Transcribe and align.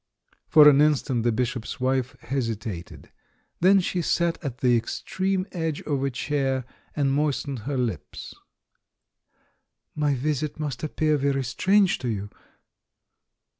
For 0.47 0.67
an 0.67 0.81
instant 0.81 1.21
the 1.21 1.31
Bishop's 1.31 1.79
wife 1.79 2.15
hesitated. 2.21 3.11
Then 3.59 3.79
she 3.79 4.01
sat 4.01 4.43
at 4.43 4.57
the 4.57 4.75
extreme 4.75 5.45
edge 5.51 5.81
of 5.83 6.03
a 6.03 6.09
chair, 6.09 6.65
and 6.95 7.13
moistened 7.13 7.59
her 7.69 7.77
lips. 7.77 8.33
"My 9.93 10.15
visit 10.15 10.59
must 10.59 10.81
appear 10.83 11.17
very 11.17 11.43
strange 11.43 11.99
to 11.99 12.07
you?" 12.07 12.31